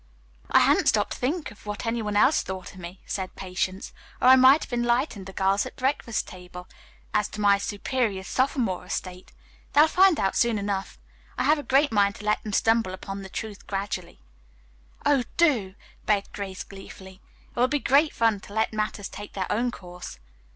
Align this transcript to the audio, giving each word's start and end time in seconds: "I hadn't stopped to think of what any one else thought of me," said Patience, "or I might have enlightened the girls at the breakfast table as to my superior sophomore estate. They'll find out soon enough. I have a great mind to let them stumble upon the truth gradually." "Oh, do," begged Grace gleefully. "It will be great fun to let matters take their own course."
"I 0.49 0.61
hadn't 0.61 0.87
stopped 0.87 1.11
to 1.11 1.17
think 1.19 1.51
of 1.51 1.67
what 1.67 1.85
any 1.85 2.01
one 2.01 2.15
else 2.15 2.41
thought 2.41 2.73
of 2.73 2.79
me," 2.79 3.01
said 3.05 3.35
Patience, 3.35 3.93
"or 4.19 4.29
I 4.29 4.35
might 4.35 4.63
have 4.63 4.73
enlightened 4.73 5.27
the 5.27 5.31
girls 5.31 5.67
at 5.67 5.77
the 5.77 5.81
breakfast 5.81 6.27
table 6.27 6.67
as 7.13 7.27
to 7.27 7.39
my 7.39 7.59
superior 7.59 8.23
sophomore 8.23 8.83
estate. 8.85 9.31
They'll 9.73 9.87
find 9.87 10.19
out 10.19 10.35
soon 10.35 10.57
enough. 10.57 10.97
I 11.37 11.43
have 11.43 11.59
a 11.59 11.61
great 11.61 11.91
mind 11.91 12.15
to 12.15 12.25
let 12.25 12.41
them 12.41 12.51
stumble 12.53 12.95
upon 12.95 13.21
the 13.21 13.29
truth 13.29 13.67
gradually." 13.67 14.21
"Oh, 15.05 15.23
do," 15.37 15.75
begged 16.07 16.33
Grace 16.33 16.63
gleefully. 16.63 17.21
"It 17.55 17.59
will 17.59 17.67
be 17.67 17.77
great 17.77 18.11
fun 18.11 18.39
to 18.39 18.53
let 18.53 18.73
matters 18.73 19.07
take 19.07 19.33
their 19.33 19.45
own 19.51 19.69
course." 19.69 20.17